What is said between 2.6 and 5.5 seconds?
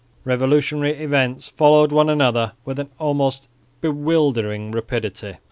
with almost bewildering rapidity.